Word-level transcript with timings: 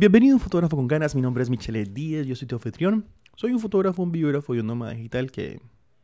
Bienvenido 0.00 0.32
a 0.32 0.36
un 0.36 0.40
fotógrafo 0.40 0.76
con 0.76 0.88
ganas, 0.88 1.14
mi 1.14 1.20
nombre 1.20 1.42
es 1.42 1.50
Michele 1.50 1.84
Díez, 1.84 2.26
yo 2.26 2.34
soy 2.34 2.48
tu 2.48 2.54
anfitrión. 2.54 3.04
Soy 3.36 3.52
un 3.52 3.60
fotógrafo, 3.60 4.02
un 4.02 4.10
biógrafo 4.10 4.54
y 4.54 4.60
un 4.60 4.66
nómada 4.66 4.92
digital 4.92 5.30
que 5.30 5.60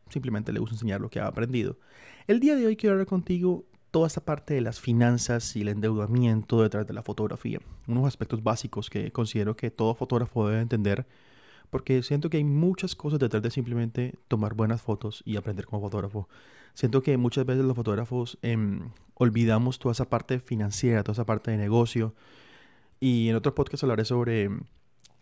simplemente 0.07 0.53
le 0.53 0.59
gusta 0.59 0.75
enseñar 0.75 1.01
lo 1.01 1.09
que 1.09 1.19
ha 1.19 1.25
aprendido. 1.25 1.79
El 2.27 2.39
día 2.39 2.55
de 2.55 2.67
hoy 2.67 2.75
quiero 2.75 2.93
hablar 2.93 3.07
contigo 3.07 3.65
toda 3.89 4.05
esta 4.05 4.23
parte 4.23 4.53
de 4.53 4.61
las 4.61 4.79
finanzas 4.79 5.55
y 5.55 5.61
el 5.61 5.69
endeudamiento 5.69 6.61
detrás 6.61 6.85
de 6.85 6.93
la 6.93 7.01
fotografía. 7.01 7.59
Unos 7.87 8.05
aspectos 8.05 8.43
básicos 8.43 8.91
que 8.91 9.11
considero 9.11 9.55
que 9.55 9.71
todo 9.71 9.95
fotógrafo 9.95 10.47
debe 10.47 10.61
entender 10.61 11.07
porque 11.71 12.03
siento 12.03 12.29
que 12.29 12.37
hay 12.37 12.43
muchas 12.43 12.95
cosas 12.95 13.17
detrás 13.17 13.41
de 13.41 13.49
simplemente 13.49 14.13
tomar 14.27 14.53
buenas 14.53 14.79
fotos 14.79 15.23
y 15.25 15.37
aprender 15.37 15.65
como 15.65 15.81
fotógrafo. 15.81 16.29
Siento 16.75 17.01
que 17.01 17.17
muchas 17.17 17.47
veces 17.47 17.65
los 17.65 17.75
fotógrafos 17.75 18.37
em, 18.43 18.91
olvidamos 19.15 19.79
toda 19.79 19.93
esa 19.93 20.07
parte 20.07 20.39
financiera, 20.39 21.01
toda 21.01 21.13
esa 21.13 21.25
parte 21.25 21.49
de 21.49 21.57
negocio 21.57 22.13
y 22.99 23.29
en 23.29 23.35
otro 23.35 23.53
podcast 23.53 23.83
hablaré 23.83 24.05
sobre 24.05 24.49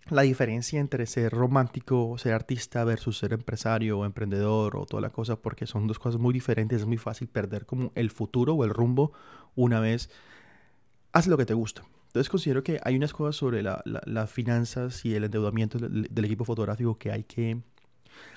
la 0.10 0.22
diferencia 0.22 0.80
entre 0.80 1.06
ser 1.08 1.32
romántico, 1.32 2.18
ser 2.18 2.34
artista 2.34 2.84
versus 2.84 3.18
ser 3.18 3.34
empresario 3.34 4.00
o 4.00 4.06
emprendedor 4.06 4.78
o 4.78 4.86
toda 4.86 5.02
la 5.02 5.10
cosa, 5.10 5.36
porque 5.36 5.66
son 5.66 5.88
dos 5.88 5.98
cosas 5.98 6.22
muy 6.22 6.34
diferentes. 6.34 6.82
Es 6.82 6.88
muy 6.88 6.98
fácil 6.98 7.28
perder 7.28 7.66
como 7.66 7.92
el 7.96 8.12
futuro 8.12 8.54
o 8.54 8.64
el 8.64 8.70
rumbo 8.70 9.14
una 9.56 9.80
vez 9.80 10.10
haces 11.12 11.30
lo 11.30 11.38
que 11.38 11.46
te 11.46 11.54
gusta. 11.54 11.84
Entonces 12.08 12.30
considero 12.30 12.64
que 12.64 12.80
hay 12.84 12.96
unas 12.96 13.14
cosas 13.14 13.36
sobre 13.36 13.62
las 13.62 14.32
finanzas 14.32 15.04
y 15.04 15.16
el 15.16 15.26
endeudamiento 15.26 15.80
del, 15.80 16.08
del, 16.10 16.26
equipo 16.26 16.46
fotográfico 16.46 16.98
que 16.98 17.12
hay 17.12 17.24
que, 17.24 17.62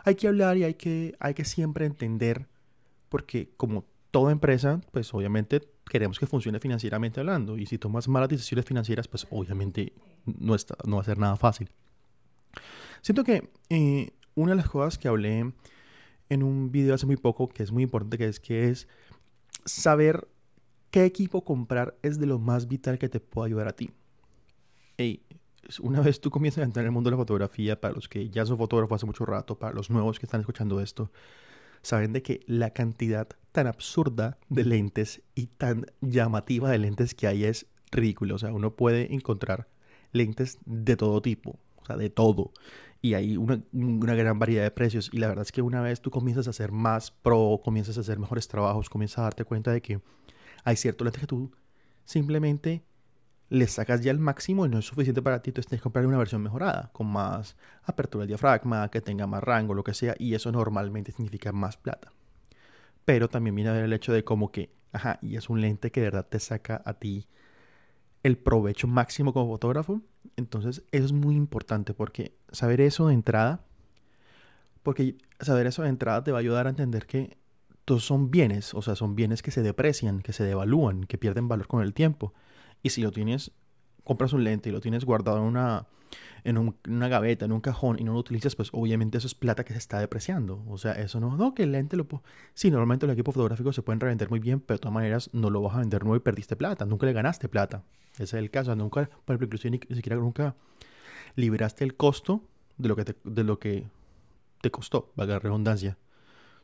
hay 0.05 0.15
que 0.17 0.27
hablar 0.27 0.57
y 0.57 0.65
hay 0.65 0.75
que, 0.75 1.15
hay 1.21 1.35
que 1.35 1.45
siempre 1.45 1.87
entender, 1.87 2.49
porque 3.09 3.51
como 3.57 3.85
toda 4.11 4.33
empresa, 4.33 4.81
pues 4.91 5.15
obviamente 5.15 5.61
queremos 5.89 6.19
que 6.19 6.27
funcione 6.27 6.61
financieramente 6.61 7.21
hablando. 7.21 7.57
Y 7.57 7.67
si 7.67 7.79
tomas 7.79 8.09
malas 8.09 8.29
decisiones 8.29 8.65
financieras, 8.65 9.09
pues 9.09 9.27
obviamente 9.31 9.93
no, 10.25 10.55
está, 10.55 10.77
no 10.85 10.97
va 10.97 11.03
a 11.03 11.05
ser 11.05 11.19
nada 11.19 11.37
fácil. 11.37 11.71
Siento 13.03 13.25
que 13.25 13.51
eh, 13.71 14.11
una 14.35 14.53
de 14.53 14.57
las 14.57 14.69
cosas 14.69 14.99
que 14.99 15.09
hablé 15.09 15.53
en 16.29 16.43
un 16.43 16.71
video 16.71 16.95
hace 16.95 17.07
muy 17.07 17.17
poco, 17.17 17.49
que 17.49 17.63
es 17.63 17.73
muy 17.73 17.83
importante, 17.83 18.19
que 18.19 18.27
es 18.27 18.41
que 18.41 18.69
es 18.69 18.89
saber 19.65 20.29
qué 20.91 21.05
equipo 21.05 21.45
comprar 21.45 21.97
es 22.03 22.19
de 22.19 22.27
lo 22.27 22.39
más 22.39 22.69
vital 22.69 22.99
que 22.99 23.09
te 23.09 23.21
puede 23.21 23.49
ayudar 23.49 23.69
a 23.69 23.73
ti. 23.73 23.91
Hey, 24.97 25.23
una 25.81 26.01
vez 26.01 26.21
tú 26.21 26.31
comienzas 26.31 26.63
a 26.63 26.65
entrar 26.65 26.85
en 26.85 26.89
el 26.89 26.93
mundo 26.93 27.11
de 27.11 27.17
la 27.17 27.23
fotografía, 27.23 27.81
para 27.81 27.95
los 27.95 28.09
que 28.09 28.31
ya 28.31 28.47
son 28.47 28.59
fotógrafos 28.59 28.97
hace 28.97 29.07
mucho 29.07 29.27
rato, 29.27 29.59
para 29.59 29.75
los 29.75 29.91
nuevos 29.91 30.19
que 30.19 30.27
están 30.27 30.41
escuchando 30.41 30.81
esto, 30.81 31.11
saben 31.83 32.13
de 32.13 32.23
que 32.23 32.41
la 32.47 32.71
cantidad 32.71 33.29
tan 33.59 33.67
absurda 33.67 34.39
de 34.49 34.65
lentes 34.65 35.21
y 35.35 35.49
tan 35.49 35.87
llamativa 36.01 36.71
de 36.71 36.79
lentes 36.79 37.13
que 37.13 37.27
hay 37.27 37.43
es 37.43 37.67
ridículo. 37.91 38.37
O 38.37 38.39
sea, 38.39 38.53
uno 38.53 38.77
puede 38.77 39.13
encontrar 39.13 39.67
lentes 40.13 40.59
de 40.65 40.97
todo 40.97 41.21
tipo, 41.21 41.59
o 41.75 41.85
sea, 41.85 41.97
de 41.97 42.09
todo. 42.09 42.53
Y 43.03 43.15
hay 43.15 43.37
una, 43.37 44.15
gran 44.15 44.39
variedad 44.39 44.63
de 44.63 44.71
precios. 44.71 45.11
Y 45.13 45.19
la 45.19 45.27
verdad 45.27 45.43
es 45.43 45.51
que 45.51 45.61
una 45.61 45.81
vez 45.81 46.01
tú 46.01 46.13
comienzas 46.13 46.47
a 46.47 46.51
hacer 46.51 46.71
más 46.71 47.11
pro, 47.11 47.61
comienzas 47.65 47.99
a 47.99 48.03
hacer 48.03 48.21
mejores 48.21 48.47
trabajos, 48.47 48.89
comienzas 48.89 49.19
a 49.19 49.23
darte 49.23 49.45
cuenta 49.45 49.73
de 49.73 49.83
que 49.83 50.01
hay 50.63 50.77
ciertos 50.77 51.05
lentes 51.05 51.21
que 51.21 51.27
tú 51.27 51.51
simplemente 52.05 52.85
le 53.49 53.67
sacas 53.67 54.03
ya 54.03 54.13
el 54.13 54.21
máximo 54.21 54.67
y 54.67 54.69
no 54.69 54.79
es 54.79 54.85
suficiente 54.85 55.21
para 55.21 55.43
ti, 55.43 55.51
entonces 55.51 55.69
tienes 55.69 55.81
que 55.81 55.85
comprar 55.85 56.07
una 56.07 56.19
versión 56.19 56.43
mejorada, 56.43 56.91
con 56.93 57.09
más 57.09 57.57
apertura 57.83 58.23
del 58.23 58.29
diafragma, 58.29 58.89
que 58.89 59.01
tenga 59.01 59.27
más 59.27 59.43
rango, 59.43 59.75
lo 59.75 59.83
que 59.83 59.95
sea, 59.95 60.15
y 60.17 60.35
eso 60.35 60.53
normalmente 60.53 61.11
significa 61.11 61.51
más 61.51 61.77
plata. 61.77 62.13
Pero 63.09 63.31
también 63.31 63.55
viene 63.55 63.71
a 63.71 63.73
ver 63.73 63.85
el 63.85 63.95
hecho 63.95 64.13
de 64.13 64.23
como 64.23 64.53
que, 64.53 64.69
ajá, 64.93 65.19
y 65.23 65.37
es 65.37 65.49
un 65.49 65.63
lente 65.63 65.91
que 65.91 66.03
de 66.03 66.09
verdad 66.09 66.27
te 66.29 66.39
saca 66.39 66.83
a 66.85 66.93
ti 66.93 67.27
el 68.23 68.37
provecho 68.37 68.87
máximo 68.87 69.33
como 69.33 69.51
fotógrafo. 69.51 70.03
Entonces, 70.37 70.83
eso 70.93 71.07
es 71.07 71.13
muy 71.13 71.35
importante 71.35 71.95
porque 71.95 72.37
saber 72.53 72.83
eso 72.83 73.09
de 73.09 73.15
entrada, 73.15 73.65
porque 74.83 75.17
saber 75.41 75.67
eso 75.67 75.85
de 75.85 75.89
entrada 75.89 76.23
te 76.23 76.33
va 76.33 76.37
a 76.37 76.41
ayudar 76.41 76.67
a 76.67 76.69
entender 76.69 77.07
que 77.07 77.39
todos 77.87 78.05
son 78.05 78.31
bienes, 78.31 78.75
o 78.75 78.83
sea, 78.83 78.95
son 78.95 79.17
bienes 79.17 79.41
que 79.41 79.53
se 79.53 79.63
deprecian, 79.63 80.21
que 80.21 80.35
se 80.35 80.45
devalúan, 80.45 81.05
que 81.05 81.17
pierden 81.17 81.49
valor 81.49 81.67
con 81.67 81.83
el 81.83 81.95
tiempo. 81.95 82.35
Y 82.83 82.91
si 82.91 83.01
lo 83.01 83.11
tienes, 83.11 83.53
compras 84.09 84.33
un 84.33 84.43
lente 84.43 84.71
y 84.71 84.73
lo 84.73 84.81
tienes 84.81 85.05
guardado 85.05 85.37
en 85.37 85.45
una, 85.45 85.87
en 86.43 86.75
una 86.89 87.09
gaveta, 87.09 87.45
en 87.45 87.53
un 87.53 87.61
cajón 87.61 87.99
y 88.01 88.05
no 88.05 88.15
lo 88.15 88.19
utilizas, 88.19 88.57
pues 88.57 88.71
obviamente 88.73 89.19
eso 89.19 89.27
es 89.27 89.35
plata 89.35 89.65
que 89.65 89.75
se 89.75 89.79
está 89.79 90.01
depreciando. 90.01 90.65
O 90.67 90.79
sea, 90.79 90.93
eso 90.93 91.21
no, 91.21 91.37
no, 91.37 91.55
que 91.55 91.65
el 91.65 91.73
lente 91.73 91.97
lo. 91.97 92.07
Sí, 92.55 92.71
normalmente 92.71 93.07
los 93.07 93.13
equipos 93.13 93.35
fotográficos 93.35 93.77
se 93.77 93.83
pueden 93.83 94.01
revender 94.01 94.31
muy 94.31 94.41
bien, 94.41 94.61
pero 94.61 94.79
de 94.79 94.81
todas 94.81 94.95
maneras 94.95 95.29
no 95.35 95.51
lo 95.51 95.61
vas 95.61 95.77
a 95.77 95.81
vender 95.81 96.03
nuevo 96.05 96.17
y 96.17 96.21
perdiste 96.21 96.57
plata. 96.57 96.87
Nunca 96.87 97.05
le 97.05 97.13
ganaste 97.13 97.51
plata. 97.51 97.85
Ese 98.15 98.25
es 98.25 98.35
el 98.35 98.51
caso. 98.51 98.75
Nunca, 98.75 99.11
por 99.27 99.35
ejemplo, 99.35 99.45
inclusive 99.45 99.79
ni, 99.89 99.95
siquiera 99.95 100.17
nunca 100.17 100.57
liberaste 101.37 101.85
el 101.85 101.95
costo 101.95 102.43
de 102.79 102.89
lo 102.89 102.97
que 102.97 103.05
te, 103.05 103.17
de 103.25 103.45
lo 103.45 103.59
que 103.59 103.87
te 104.63 104.71
costó, 104.71 105.13
valga 105.17 105.39
redundancia. 105.39 105.99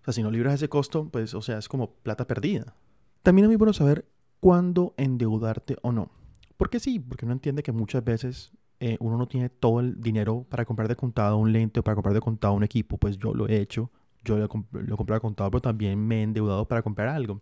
O 0.00 0.04
sea, 0.04 0.14
si 0.14 0.22
no 0.22 0.30
libras 0.30 0.54
ese 0.54 0.70
costo, 0.70 1.10
pues, 1.10 1.34
o 1.34 1.42
sea, 1.42 1.58
es 1.58 1.68
como 1.68 1.92
plata 1.92 2.26
perdida. 2.26 2.74
También 3.22 3.44
es 3.44 3.48
muy 3.48 3.56
bueno 3.56 3.74
saber 3.74 4.06
cuándo 4.40 4.94
endeudarte 4.96 5.76
o 5.82 5.92
no. 5.92 6.10
Porque 6.56 6.80
sí, 6.80 6.98
porque 6.98 7.24
uno 7.24 7.34
entiende 7.34 7.62
que 7.62 7.72
muchas 7.72 8.04
veces 8.04 8.52
eh, 8.80 8.96
uno 9.00 9.16
no 9.16 9.26
tiene 9.26 9.48
todo 9.48 9.80
el 9.80 10.00
dinero 10.00 10.46
para 10.48 10.64
comprar 10.64 10.88
de 10.88 10.96
contado 10.96 11.36
un 11.36 11.52
lente 11.52 11.80
o 11.80 11.82
para 11.82 11.94
comprar 11.94 12.14
de 12.14 12.20
contado 12.20 12.54
un 12.54 12.64
equipo. 12.64 12.96
Pues 12.98 13.18
yo 13.18 13.34
lo 13.34 13.48
he 13.48 13.60
hecho, 13.60 13.90
yo 14.24 14.36
lo, 14.36 14.48
lo 14.72 14.94
he 14.94 14.96
comprado 14.96 15.14
de 15.14 15.20
contado, 15.20 15.50
pero 15.50 15.62
también 15.62 15.98
me 15.98 16.20
he 16.20 16.22
endeudado 16.22 16.66
para 16.66 16.82
comprar 16.82 17.08
algo. 17.08 17.40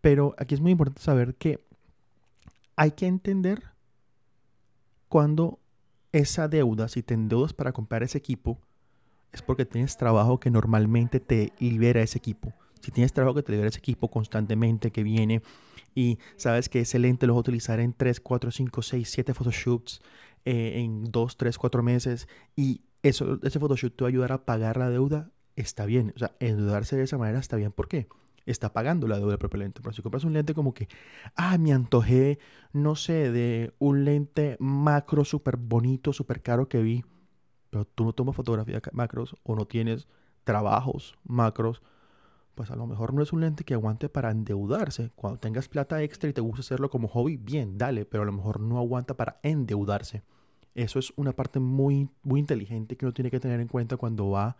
Pero 0.00 0.34
aquí 0.38 0.54
es 0.54 0.60
muy 0.60 0.72
importante 0.72 1.02
saber 1.02 1.34
que 1.34 1.64
hay 2.76 2.92
que 2.92 3.06
entender 3.06 3.62
cuando 5.08 5.58
esa 6.12 6.48
deuda, 6.48 6.88
si 6.88 7.02
te 7.02 7.14
endeudas 7.14 7.52
para 7.52 7.72
comprar 7.72 8.02
ese 8.02 8.18
equipo, 8.18 8.58
es 9.32 9.42
porque 9.42 9.64
tienes 9.64 9.96
trabajo 9.96 10.40
que 10.40 10.50
normalmente 10.50 11.20
te 11.20 11.52
libera 11.58 12.00
ese 12.00 12.18
equipo. 12.18 12.52
Si 12.80 12.90
tienes 12.90 13.12
trabajo 13.12 13.36
que 13.36 13.42
te 13.42 13.52
libera 13.52 13.68
ese 13.68 13.78
equipo 13.78 14.10
constantemente, 14.10 14.90
que 14.90 15.02
viene 15.02 15.42
y 15.94 16.18
sabes 16.36 16.68
que 16.68 16.80
ese 16.80 16.98
lente 16.98 17.26
lo 17.26 17.34
vas 17.34 17.38
a 17.38 17.40
utilizar 17.40 17.80
en 17.80 17.92
3, 17.92 18.20
4, 18.20 18.50
5, 18.50 18.82
6, 18.82 19.10
7 19.10 19.34
photoshoots 19.34 20.00
eh, 20.44 20.80
en 20.80 21.04
2, 21.04 21.36
3, 21.36 21.58
4 21.58 21.82
meses 21.82 22.28
y 22.56 22.82
eso, 23.02 23.38
ese 23.42 23.58
photoshoot 23.58 23.96
te 23.96 24.04
va 24.04 24.08
a 24.08 24.10
ayudar 24.10 24.32
a 24.32 24.44
pagar 24.44 24.76
la 24.76 24.90
deuda, 24.90 25.30
está 25.56 25.86
bien. 25.86 26.12
O 26.14 26.18
sea, 26.18 26.32
endeudarse 26.40 26.96
de 26.96 27.04
esa 27.04 27.18
manera 27.18 27.38
está 27.38 27.56
bien. 27.56 27.72
¿Por 27.72 27.88
qué? 27.88 28.08
Está 28.46 28.72
pagando 28.72 29.06
la 29.06 29.16
deuda 29.16 29.30
del 29.30 29.38
propio 29.38 29.60
lente. 29.60 29.80
Pero 29.80 29.92
si 29.94 30.02
compras 30.02 30.24
un 30.24 30.32
lente 30.32 30.54
como 30.54 30.74
que, 30.74 30.88
ah, 31.36 31.56
me 31.58 31.72
antojé, 31.72 32.38
no 32.72 32.96
sé, 32.96 33.30
de 33.30 33.72
un 33.78 34.04
lente 34.04 34.56
macro 34.60 35.24
súper 35.24 35.56
bonito, 35.56 36.12
súper 36.12 36.42
caro 36.42 36.68
que 36.68 36.82
vi, 36.82 37.04
pero 37.70 37.84
tú 37.84 38.04
no 38.04 38.12
tomas 38.12 38.36
fotografía 38.36 38.80
macros 38.92 39.36
o 39.42 39.54
no 39.54 39.66
tienes 39.66 40.08
trabajos 40.44 41.16
macros, 41.24 41.82
pues 42.54 42.70
a 42.70 42.76
lo 42.76 42.86
mejor 42.86 43.14
no 43.14 43.22
es 43.22 43.32
un 43.32 43.40
lente 43.40 43.64
que 43.64 43.74
aguante 43.74 44.08
para 44.08 44.30
endeudarse. 44.30 45.10
Cuando 45.14 45.38
tengas 45.38 45.68
plata 45.68 46.02
extra 46.02 46.28
y 46.30 46.32
te 46.32 46.40
gusta 46.40 46.60
hacerlo 46.60 46.90
como 46.90 47.08
hobby, 47.08 47.36
bien, 47.36 47.78
dale, 47.78 48.04
pero 48.04 48.22
a 48.22 48.26
lo 48.26 48.32
mejor 48.32 48.60
no 48.60 48.78
aguanta 48.78 49.16
para 49.16 49.38
endeudarse. 49.42 50.22
Eso 50.74 50.98
es 50.98 51.12
una 51.16 51.32
parte 51.32 51.58
muy, 51.60 52.08
muy 52.22 52.40
inteligente 52.40 52.96
que 52.96 53.04
uno 53.04 53.12
tiene 53.12 53.30
que 53.30 53.40
tener 53.40 53.60
en 53.60 53.68
cuenta 53.68 53.96
cuando 53.96 54.30
va 54.30 54.56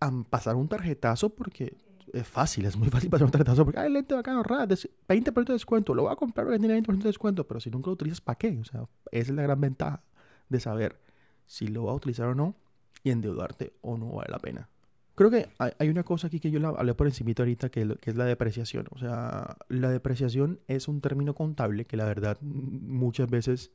a 0.00 0.12
pasar 0.28 0.56
un 0.56 0.68
tarjetazo, 0.68 1.30
porque 1.30 1.76
es 2.12 2.26
fácil, 2.26 2.64
es 2.66 2.76
muy 2.76 2.88
fácil 2.90 3.10
pasar 3.10 3.26
un 3.26 3.30
tarjetazo, 3.30 3.64
porque, 3.64 3.80
ay, 3.80 3.90
lente 3.90 4.14
bacano, 4.14 4.42
raro, 4.42 4.66
20% 4.66 5.46
de 5.46 5.52
descuento, 5.52 5.94
lo 5.94 6.02
voy 6.02 6.12
a 6.12 6.16
comprar 6.16 6.46
porque 6.46 6.58
tiene 6.58 6.80
20% 6.80 6.98
de 6.98 7.08
descuento, 7.08 7.46
pero 7.46 7.60
si 7.60 7.70
nunca 7.70 7.88
lo 7.88 7.94
utilizas, 7.94 8.20
¿para 8.20 8.38
qué? 8.38 8.58
O 8.60 8.64
sea, 8.64 8.88
esa 9.10 9.30
es 9.30 9.36
la 9.36 9.42
gran 9.42 9.60
ventaja 9.60 10.02
de 10.48 10.60
saber 10.60 11.00
si 11.46 11.68
lo 11.68 11.84
va 11.84 11.92
a 11.92 11.94
utilizar 11.94 12.28
o 12.28 12.34
no 12.34 12.56
y 13.02 13.10
endeudarte 13.10 13.74
o 13.82 13.96
no 13.96 14.12
vale 14.12 14.30
la 14.30 14.38
pena. 14.38 14.68
Creo 15.16 15.30
que 15.30 15.48
hay, 15.58 15.88
una 15.88 16.04
cosa 16.04 16.26
aquí 16.26 16.40
que 16.40 16.50
yo 16.50 16.60
la 16.60 16.68
hablé 16.68 16.94
por 16.94 17.06
encima 17.06 17.32
ahorita, 17.36 17.70
que, 17.70 17.96
que, 18.02 18.10
es 18.10 18.16
la 18.16 18.26
depreciación. 18.26 18.86
O 18.90 18.98
sea, 18.98 19.56
la 19.68 19.90
depreciación 19.90 20.60
es 20.68 20.88
un 20.88 21.00
término 21.00 21.34
contable 21.34 21.86
que 21.86 21.96
la 21.96 22.04
verdad 22.04 22.38
muchas 22.42 23.30
veces 23.30 23.72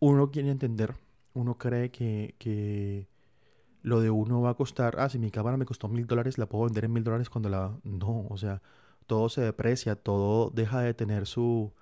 uno 0.00 0.32
quiere 0.32 0.50
entender. 0.50 0.96
Uno 1.32 1.58
cree 1.58 1.92
que, 1.92 2.34
que 2.38 3.06
lo 3.82 4.00
de 4.00 4.10
uno 4.10 4.40
va 4.40 4.50
a 4.50 4.54
costar, 4.54 4.96
ah, 4.98 5.08
si 5.08 5.20
mi 5.20 5.30
cámara 5.30 5.56
me 5.56 5.64
costó 5.64 5.86
mil 5.86 6.08
dólares, 6.08 6.38
la 6.38 6.48
puedo 6.48 6.64
vender 6.64 6.86
en 6.86 6.92
mil 6.92 7.04
dólares 7.04 7.30
cuando 7.30 7.48
la... 7.48 7.78
No, 7.84 8.26
o 8.28 8.36
sea, 8.36 8.60
todo 9.06 9.28
se 9.28 9.42
deprecia, 9.42 9.94
todo 9.94 10.50
deja 10.50 10.80
de 10.80 10.92
tener 10.92 11.26
su, 11.26 11.72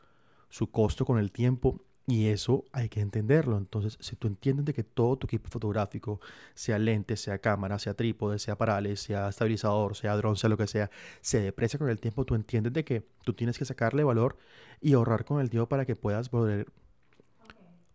su 0.51 0.71
costo 0.71 1.07
con 1.07 1.19
el 1.19 1.33
tiempo 1.33 1.81
y 2.07 2.29
eso 2.29 2.65
hay 2.73 2.89
que 2.89 3.01
entenderlo. 3.01 3.59
Entonces, 3.59 3.99
si 4.01 4.15
tú 4.17 4.29
entiendes 4.29 4.65
de 4.65 4.73
que 4.73 4.85
todo 4.85 5.17
tu 5.17 5.27
equipo 5.27 5.51
fotográfico, 5.51 6.21
sea 6.55 6.79
lente, 6.79 7.17
sea 7.17 7.39
cámara, 7.39 7.79
sea 7.79 7.95
trípode, 7.95 8.39
sea 8.39 8.57
parales, 8.57 9.01
sea 9.01 9.29
estabilizador, 9.29 9.97
sea 9.97 10.17
dron, 10.17 10.37
sea 10.37 10.49
lo 10.49 10.57
que 10.57 10.69
sea, 10.69 10.91
se 11.21 11.41
deprecia 11.41 11.79
con 11.79 11.89
el 11.89 11.99
tiempo, 11.99 12.25
tú 12.25 12.35
entiendes 12.37 12.73
de 12.73 12.85
que 12.85 13.07
tú 13.25 13.33
tienes 13.35 13.59
que 13.59 13.65
sacarle 13.65 14.05
valor 14.05 14.37
y 14.81 14.93
ahorrar 14.93 15.25
con 15.25 15.41
el 15.41 15.51
tiempo 15.51 15.69
para 15.69 15.85
que 15.85 15.97
puedas 15.97 16.29
poder, 16.29 16.69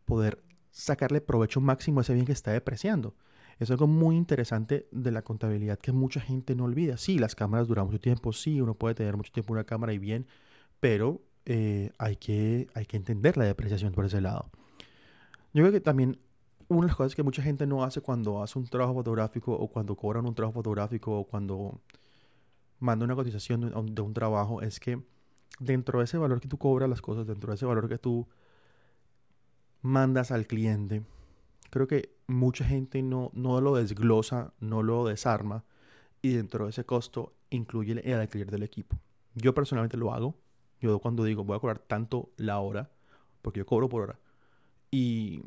poder 0.06 0.44
sacarle 0.72 1.22
provecho 1.22 1.62
máximo 1.62 2.00
a 2.00 2.04
ese 2.04 2.14
bien 2.14 2.26
que 2.26 2.34
está 2.34 2.52
depreciando. 2.52 3.16
Es 3.60 3.72
algo 3.72 3.88
muy 3.88 4.18
interesante 4.18 4.88
de 4.92 5.12
la 5.12 5.22
contabilidad 5.22 5.80
que 5.80 5.92
mucha 5.92 6.20
gente 6.20 6.56
no 6.56 6.66
olvida. 6.66 6.98
Sí, 6.98 7.20
las 7.20 7.36
cámaras 7.36 7.68
duran 7.68 7.86
mucho 7.86 8.00
tiempo, 8.00 8.34
sí, 8.34 8.60
uno 8.60 8.74
puede 8.74 8.96
tener 8.96 9.16
mucho 9.16 9.32
tiempo 9.32 9.54
una 9.54 9.64
cámara 9.64 9.94
y 9.94 10.00
bien, 10.00 10.28
pero 10.80 11.22
eh, 11.46 11.92
hay, 11.98 12.16
que, 12.18 12.68
hay 12.74 12.86
que 12.86 12.98
entender 12.98 13.38
la 13.38 13.46
depreciación 13.46 13.94
por 13.94 14.06
ese 14.06 14.22
lado. 14.22 14.50
Yo 15.54 15.64
creo 15.64 15.72
que 15.72 15.82
también 15.82 16.20
una 16.68 16.82
de 16.82 16.88
las 16.88 16.96
cosas 16.96 17.16
que 17.16 17.24
mucha 17.24 17.42
gente 17.42 17.68
no 17.68 17.84
hace 17.84 18.02
cuando 18.02 18.42
hace 18.42 18.58
un 18.58 18.66
trabajo 18.66 18.94
fotográfico 18.94 19.54
o 19.54 19.68
cuando 19.68 19.96
cobran 19.96 20.26
un 20.26 20.36
trabajo 20.36 20.54
fotográfico 20.54 21.20
o 21.20 21.26
cuando 21.26 21.82
manda 22.80 23.06
una 23.06 23.16
cotización 23.16 23.94
de 23.94 24.02
un, 24.02 24.14
trabajo 24.14 24.62
es 24.62 24.80
que 24.80 25.02
dentro 25.60 26.00
de 26.00 26.06
ese 26.06 26.18
valor 26.18 26.40
que 26.40 26.48
tú 26.48 26.58
cobras 26.58 26.90
las 26.90 27.02
cosas, 27.02 27.28
dentro 27.28 27.52
de 27.52 27.56
ese 27.56 27.66
valor 27.66 27.90
que 27.90 27.98
tú 27.98 28.28
mandas 29.82 30.32
al 30.32 30.48
cliente, 30.48 31.04
creo 31.70 31.88
que 31.88 32.16
mucha 32.28 32.64
gente 32.64 33.02
no, 33.04 33.32
no 33.34 33.60
lo 33.60 33.76
desglosa, 33.76 34.54
no 34.60 34.82
lo 34.82 35.06
desarma 35.06 35.66
y 36.22 36.34
dentro 36.34 36.66
de 36.66 36.70
ese 36.72 36.86
costo 36.86 37.34
incluye 37.50 37.92
el 37.92 38.20
alquiler 38.20 38.50
del 38.50 38.64
equipo. 38.64 38.98
Yo 39.36 39.54
personalmente 39.54 39.98
lo 39.98 40.14
hago. 40.14 40.36
Yo 40.82 41.00
cuando 41.00 41.24
digo 41.24 41.44
voy 41.44 41.58
a 41.58 41.60
cobrar 41.60 41.80
tanto 41.80 42.32
la 42.38 42.60
hora, 42.60 42.90
porque 43.42 43.60
yo 43.60 43.66
cobro 43.66 43.90
por 43.90 44.04
hora, 44.04 44.20
y 44.92 45.44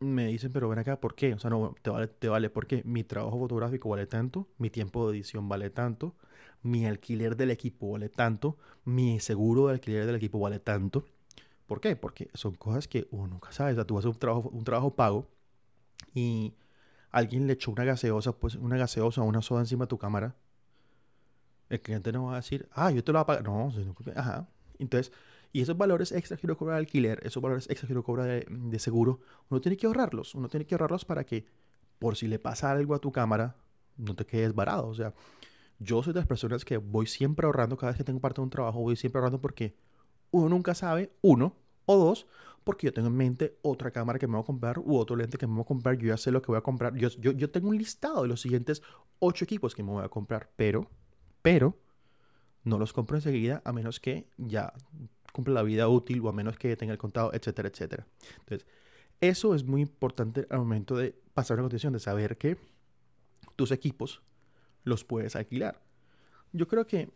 me 0.00 0.26
dicen, 0.26 0.52
pero 0.52 0.68
ven 0.68 0.78
acá, 0.78 1.00
¿por 1.00 1.14
qué? 1.14 1.34
O 1.34 1.38
sea, 1.38 1.50
no, 1.50 1.74
te 1.82 1.90
vale, 1.90 2.08
te 2.08 2.28
vale 2.28 2.50
porque 2.50 2.82
mi 2.84 3.04
trabajo 3.04 3.38
fotográfico 3.38 3.90
vale 3.90 4.06
tanto, 4.06 4.48
mi 4.58 4.70
tiempo 4.70 5.10
de 5.10 5.18
edición 5.18 5.48
vale 5.48 5.70
tanto, 5.70 6.14
mi 6.62 6.86
alquiler 6.86 7.36
del 7.36 7.50
equipo 7.50 7.92
vale 7.92 8.08
tanto, 8.08 8.56
mi 8.84 9.20
seguro 9.20 9.66
de 9.68 9.74
alquiler 9.74 10.06
del 10.06 10.16
equipo 10.16 10.38
vale 10.40 10.60
tanto. 10.60 11.04
¿Por 11.66 11.80
qué? 11.80 11.96
Porque 11.96 12.30
son 12.34 12.54
cosas 12.54 12.88
que 12.88 13.06
uno 13.10 13.28
nunca 13.28 13.52
sabe. 13.52 13.72
O 13.72 13.74
sea, 13.76 13.84
tú 13.86 13.98
haces 13.98 14.10
un 14.10 14.18
trabajo, 14.18 14.48
un 14.50 14.64
trabajo 14.64 14.94
pago 14.96 15.28
y 16.14 16.54
alguien 17.10 17.46
le 17.46 17.54
echó 17.54 17.70
una 17.72 17.84
gaseosa, 17.84 18.32
pues 18.32 18.56
una 18.56 18.76
gaseosa 18.78 19.22
o 19.22 19.24
una 19.24 19.42
soda 19.42 19.60
encima 19.60 19.84
de 19.84 19.88
tu 19.88 19.98
cámara 19.98 20.36
el 21.70 21.80
cliente 21.80 22.12
no 22.12 22.24
va 22.26 22.34
a 22.34 22.36
decir, 22.36 22.68
ah, 22.72 22.90
yo 22.90 23.02
te 23.02 23.12
lo 23.12 23.18
voy 23.18 23.22
a 23.22 23.26
pagar. 23.26 23.44
No, 23.44 23.72
ajá. 24.16 24.48
Entonces, 24.80 25.12
y 25.52 25.60
esos 25.62 25.76
valores 25.76 26.12
extra 26.12 26.36
que 26.36 26.46
uno 26.46 26.56
cobra 26.56 26.74
de 26.74 26.80
alquiler, 26.80 27.20
esos 27.24 27.42
valores 27.42 27.68
extra 27.68 27.86
que 27.86 27.92
uno 27.92 28.02
cobra 28.02 28.24
de, 28.24 28.78
seguro, 28.78 29.20
uno 29.48 29.60
tiene 29.60 29.76
que 29.76 29.86
ahorrarlos. 29.86 30.34
Uno 30.34 30.48
tiene 30.48 30.66
que 30.66 30.74
ahorrarlos 30.74 31.04
para 31.04 31.24
que, 31.24 31.46
por 31.98 32.16
si 32.16 32.28
le 32.28 32.38
pasa 32.38 32.70
algo 32.70 32.94
a 32.94 32.98
tu 32.98 33.10
cámara, 33.12 33.56
no 33.96 34.14
te 34.14 34.24
quedes 34.24 34.54
varado. 34.54 34.88
O 34.88 34.94
sea, 34.94 35.12
yo 35.78 36.02
soy 36.02 36.12
de 36.12 36.20
las 36.20 36.26
personas 36.26 36.64
que 36.64 36.76
voy 36.76 37.06
siempre 37.06 37.46
ahorrando 37.46 37.76
cada 37.76 37.92
vez 37.92 37.98
que 37.98 38.04
tengo 38.04 38.20
parte 38.20 38.40
de 38.40 38.44
un 38.44 38.50
trabajo, 38.50 38.80
voy 38.80 38.96
siempre 38.96 39.18
ahorrando 39.18 39.40
porque 39.40 39.74
uno 40.30 40.48
nunca 40.48 40.74
sabe, 40.74 41.10
uno, 41.22 41.56
o 41.86 41.96
dos, 41.96 42.26
porque 42.62 42.86
yo 42.86 42.92
tengo 42.92 43.08
en 43.08 43.16
mente 43.16 43.58
otra 43.62 43.90
cámara 43.90 44.18
que 44.18 44.26
me 44.26 44.34
voy 44.34 44.42
a 44.42 44.46
comprar 44.46 44.78
u 44.78 44.96
otro 44.96 45.16
lente 45.16 45.38
que 45.38 45.46
me 45.46 45.54
voy 45.54 45.62
a 45.62 45.66
comprar. 45.66 45.96
Yo 45.98 46.08
ya 46.08 46.16
sé 46.16 46.30
lo 46.30 46.40
que 46.42 46.48
voy 46.48 46.58
a 46.58 46.62
comprar. 46.62 46.94
Yo, 46.94 47.08
yo, 47.18 47.32
yo 47.32 47.50
tengo 47.50 47.68
un 47.68 47.76
listado 47.76 48.22
de 48.22 48.28
los 48.28 48.40
siguientes 48.40 48.82
ocho 49.18 49.44
equipos 49.44 49.74
que 49.74 49.82
me 49.82 49.90
voy 49.90 50.04
a 50.04 50.08
comprar, 50.08 50.50
pero 50.56 50.88
pero 51.42 51.76
no 52.64 52.78
los 52.78 52.92
compro 52.92 53.16
enseguida 53.16 53.62
a 53.64 53.72
menos 53.72 54.00
que 54.00 54.28
ya 54.36 54.72
cumpla 55.32 55.54
la 55.54 55.62
vida 55.62 55.88
útil 55.88 56.20
o 56.20 56.28
a 56.28 56.32
menos 56.32 56.58
que 56.58 56.76
tenga 56.76 56.92
el 56.92 56.98
contado, 56.98 57.32
etcétera, 57.32 57.68
etcétera. 57.68 58.06
Entonces, 58.40 58.66
eso 59.20 59.54
es 59.54 59.64
muy 59.64 59.82
importante 59.82 60.46
al 60.50 60.58
momento 60.58 60.96
de 60.96 61.14
pasar 61.34 61.58
una 61.58 61.64
cotización, 61.64 61.92
de 61.92 62.00
saber 62.00 62.36
que 62.36 62.56
tus 63.56 63.70
equipos 63.70 64.22
los 64.84 65.04
puedes 65.04 65.36
alquilar. 65.36 65.80
Yo 66.52 66.66
creo 66.66 66.86
que 66.86 67.10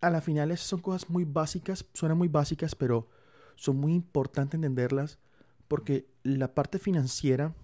a 0.00 0.10
la 0.10 0.20
final 0.20 0.56
son 0.58 0.80
cosas 0.80 1.08
muy 1.08 1.24
básicas, 1.24 1.86
suenan 1.94 2.18
muy 2.18 2.28
básicas, 2.28 2.74
pero 2.74 3.08
son 3.54 3.76
muy 3.78 3.94
importantes 3.94 4.54
entenderlas 4.54 5.18
porque 5.68 6.06
la 6.22 6.54
parte 6.54 6.78
financiera 6.78 7.54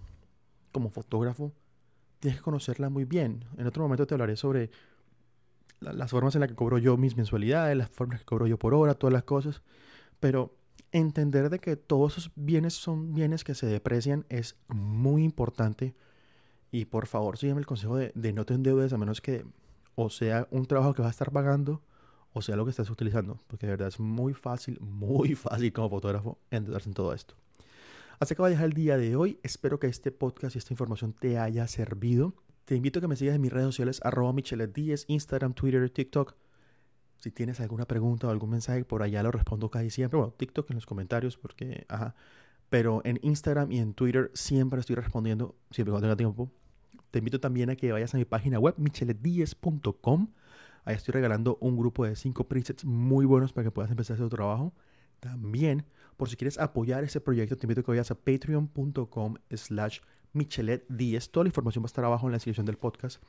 como 0.71 0.89
fotógrafo 0.89 1.53
tienes 2.19 2.39
que 2.39 2.43
conocerla 2.43 2.89
muy 2.89 3.05
bien. 3.05 3.45
En 3.57 3.67
otro 3.67 3.83
momento 3.83 4.07
te 4.07 4.13
hablaré 4.13 4.35
sobre 4.35 4.71
las 5.83 6.11
formas 6.11 6.35
en 6.35 6.41
las 6.41 6.49
que 6.49 6.55
cobro 6.55 6.77
yo 6.77 6.97
mis 6.97 7.15
mensualidades, 7.17 7.75
las 7.77 7.89
formas 7.89 8.19
que 8.19 8.25
cobro 8.25 8.47
yo 8.47 8.57
por 8.57 8.73
hora, 8.73 8.93
todas 8.93 9.13
las 9.13 9.23
cosas. 9.23 9.61
Pero 10.19 10.55
entender 10.91 11.49
de 11.49 11.59
que 11.59 11.75
todos 11.75 12.17
esos 12.17 12.31
bienes 12.35 12.73
son 12.73 13.13
bienes 13.13 13.43
que 13.43 13.55
se 13.55 13.65
deprecian 13.65 14.25
es 14.29 14.55
muy 14.67 15.23
importante. 15.23 15.95
Y 16.71 16.85
por 16.85 17.07
favor, 17.07 17.37
sígueme 17.37 17.59
el 17.59 17.65
consejo 17.65 17.97
de, 17.97 18.33
no 18.33 18.45
te 18.45 18.53
endeudes 18.53 18.93
a 18.93 18.97
menos 18.97 19.21
que 19.21 19.45
o 19.95 20.09
sea 20.09 20.47
un 20.49 20.65
trabajo 20.65 20.93
que 20.93 21.01
vas 21.01 21.09
a 21.09 21.11
estar 21.11 21.31
pagando 21.31 21.83
o 22.35 22.41
sea 22.41 22.55
lo 22.55 22.65
que 22.65 22.71
estás 22.71 22.89
utilizando. 22.89 23.37
Porque 23.47 23.67
de 23.67 23.73
verdad 23.73 23.89
es 23.89 23.99
muy 23.99 24.33
fácil, 24.33 24.79
muy 24.79 25.35
fácil 25.35 25.71
como 25.73 25.89
fotógrafo 25.89 26.39
endeudarse 26.49 26.89
en 26.89 26.95
todo 26.95 27.13
esto. 27.13 27.35
Hasta 28.19 28.35
que 28.35 28.41
va 28.41 28.47
a 28.47 28.51
dejar 28.51 28.65
el 28.65 28.73
día 28.73 28.97
de 28.97 29.15
hoy. 29.15 29.39
Espero 29.43 29.79
que 29.79 29.87
este 29.87 30.11
podcast 30.11 30.55
y 30.55 30.59
esta 30.59 30.73
información 30.73 31.13
te 31.13 31.37
haya 31.37 31.67
servido. 31.67 32.33
Te 32.65 32.75
invito 32.75 32.99
a 32.99 33.01
que 33.01 33.07
me 33.07 33.15
sigas 33.15 33.35
en 33.35 33.41
mis 33.41 33.51
redes 33.51 33.67
sociales, 33.67 33.99
arroba 34.03 34.31
Michelet 34.31 34.77
Instagram, 35.07 35.53
Twitter, 35.53 35.89
TikTok. 35.89 36.35
Si 37.17 37.31
tienes 37.31 37.59
alguna 37.59 37.85
pregunta 37.85 38.27
o 38.27 38.29
algún 38.29 38.51
mensaje, 38.51 38.85
por 38.85 39.03
allá 39.03 39.21
lo 39.23 39.31
respondo 39.31 39.69
casi 39.69 39.89
siempre. 39.89 40.17
Bueno, 40.17 40.33
TikTok 40.33 40.69
en 40.69 40.75
los 40.75 40.85
comentarios, 40.85 41.37
porque, 41.37 41.85
ajá. 41.89 42.15
Pero 42.69 43.01
en 43.03 43.19
Instagram 43.21 43.71
y 43.71 43.79
en 43.79 43.93
Twitter 43.93 44.31
siempre 44.33 44.79
estoy 44.79 44.95
respondiendo, 44.95 45.55
siempre 45.71 45.91
cuando 45.91 46.07
tenga 46.07 46.15
tiempo. 46.15 46.51
Te 47.11 47.19
invito 47.19 47.39
también 47.39 47.69
a 47.69 47.75
que 47.75 47.91
vayas 47.91 48.13
a 48.13 48.17
mi 48.17 48.25
página 48.25 48.59
web, 48.59 48.75
michelet10.com. 48.77 50.27
Ahí 50.85 50.95
estoy 50.95 51.11
regalando 51.11 51.57
un 51.61 51.77
grupo 51.77 52.05
de 52.05 52.15
5 52.15 52.47
presets 52.47 52.83
muy 52.85 53.25
buenos 53.25 53.53
para 53.53 53.65
que 53.65 53.71
puedas 53.71 53.91
empezar 53.91 54.17
tu 54.17 54.29
trabajo. 54.29 54.73
También, 55.19 55.85
por 56.17 56.29
si 56.29 56.35
quieres 56.35 56.57
apoyar 56.57 57.03
ese 57.03 57.21
proyecto, 57.21 57.57
te 57.57 57.65
invito 57.65 57.81
a 57.81 57.83
que 57.83 57.91
vayas 57.91 58.11
a 58.11 58.15
patreon.com 58.15 59.35
slash 59.51 59.99
Michelet 60.33 60.85
10. 60.89 61.29
Toda 61.29 61.43
la 61.43 61.49
información 61.49 61.83
va 61.83 61.85
a 61.85 61.87
estar 61.87 62.05
abajo 62.05 62.27
en 62.27 62.31
la 62.31 62.37
descripción 62.37 62.65
del 62.65 62.77
podcast, 62.77 63.21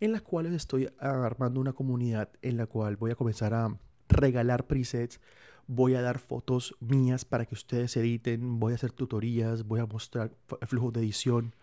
en 0.00 0.12
las 0.12 0.22
cuales 0.22 0.52
estoy 0.52 0.90
armando 0.98 1.60
una 1.60 1.72
comunidad 1.72 2.30
en 2.42 2.56
la 2.56 2.66
cual 2.66 2.96
voy 2.96 3.12
a 3.12 3.14
comenzar 3.14 3.54
a 3.54 3.78
regalar 4.08 4.66
presets, 4.66 5.20
voy 5.68 5.94
a 5.94 6.02
dar 6.02 6.18
fotos 6.18 6.74
mías 6.80 7.24
para 7.24 7.46
que 7.46 7.54
ustedes 7.54 7.96
editen, 7.96 8.58
voy 8.58 8.72
a 8.72 8.76
hacer 8.76 8.90
tutorías, 8.90 9.64
voy 9.64 9.80
a 9.80 9.86
mostrar 9.86 10.32
flujos 10.66 10.92
de 10.92 11.00
edición, 11.00 11.54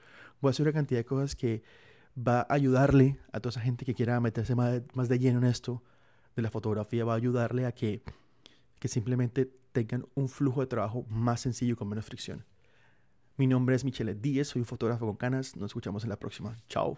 voy 0.42 0.50
a 0.50 0.52
hacer 0.52 0.66
una 0.66 0.74
cantidad 0.74 1.00
de 1.00 1.06
cosas 1.06 1.36
que 1.36 1.64
va 2.18 2.42
a 2.42 2.54
ayudarle 2.54 3.20
a 3.34 3.42
toda 3.42 3.50
esa 3.50 3.62
gente 3.62 3.84
que 3.84 3.94
quiera 3.94 4.20
meterse 4.22 4.56
más 4.56 4.82
más 4.94 5.10
de 5.10 5.20
lleno 5.20 5.40
en 5.40 5.46
esto 5.46 5.84
de 6.36 6.42
la 6.42 6.52
fotografía, 6.52 7.04
va 7.04 7.14
a 7.14 7.18
ayudarle 7.18 7.66
a 7.66 7.74
que 7.74 8.02
que 8.80 8.88
simplemente 8.88 9.52
tengan 9.72 10.06
un 10.16 10.30
flujo 10.30 10.62
de 10.62 10.68
trabajo 10.68 11.06
más 11.10 11.42
sencillo 11.42 11.74
y 11.74 11.76
con 11.76 11.90
menos 11.90 12.06
fricción. 12.06 12.46
Mi 13.38 13.48
nombre 13.48 13.76
es 13.76 13.84
Michele 13.84 14.16
Díez, 14.16 14.48
soy 14.48 14.62
un 14.62 14.66
fotógrafo 14.66 15.06
con 15.06 15.18
canas. 15.18 15.56
Nos 15.58 15.72
escuchamos 15.72 16.04
en 16.04 16.10
la 16.10 16.18
próxima. 16.18 16.56
Chao. 16.70 16.98